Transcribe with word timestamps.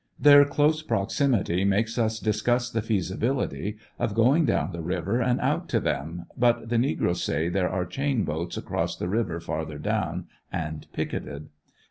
Their 0.19 0.45
close 0.45 0.81
proximity 0.81 1.63
makes 1.63 1.99
us 1.99 2.19
discuss 2.19 2.71
the 2.71 2.81
feasibility 2.81 3.77
of 3.99 4.15
going 4.15 4.45
down 4.45 4.71
the 4.71 4.81
river 4.81 5.21
and 5.21 5.39
out 5.39 5.69
to 5.69 5.79
them, 5.79 6.25
but 6.35 6.69
the 6.69 6.79
negroes 6.79 7.23
say 7.23 7.49
there 7.49 7.69
are 7.69 7.85
chain 7.85 8.23
boats 8.23 8.57
across 8.57 8.97
the 8.97 9.07
river 9.07 9.39
farther 9.39 9.77
down, 9.77 10.25
and 10.51 10.87
picketed. 10.91 11.49